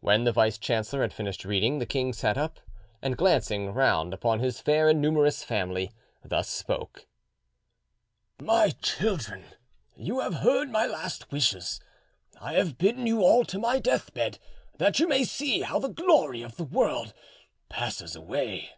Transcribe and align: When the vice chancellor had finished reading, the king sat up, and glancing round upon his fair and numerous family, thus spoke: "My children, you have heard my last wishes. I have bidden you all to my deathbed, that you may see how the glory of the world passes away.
When 0.00 0.24
the 0.24 0.32
vice 0.32 0.58
chancellor 0.58 1.00
had 1.00 1.14
finished 1.14 1.42
reading, 1.46 1.78
the 1.78 1.86
king 1.86 2.12
sat 2.12 2.36
up, 2.36 2.60
and 3.00 3.16
glancing 3.16 3.72
round 3.72 4.12
upon 4.12 4.38
his 4.40 4.60
fair 4.60 4.86
and 4.90 5.00
numerous 5.00 5.42
family, 5.42 5.92
thus 6.22 6.50
spoke: 6.50 7.06
"My 8.38 8.68
children, 8.82 9.44
you 9.96 10.20
have 10.20 10.34
heard 10.44 10.68
my 10.70 10.84
last 10.84 11.32
wishes. 11.32 11.80
I 12.38 12.52
have 12.52 12.76
bidden 12.76 13.06
you 13.06 13.22
all 13.22 13.46
to 13.46 13.58
my 13.58 13.78
deathbed, 13.78 14.38
that 14.76 14.98
you 14.98 15.08
may 15.08 15.24
see 15.24 15.62
how 15.62 15.78
the 15.78 15.88
glory 15.88 16.42
of 16.42 16.58
the 16.58 16.64
world 16.64 17.14
passes 17.70 18.14
away. 18.14 18.72